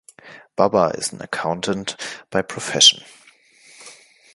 [0.55, 1.95] Baba is an Accountant
[2.31, 3.03] by Profession.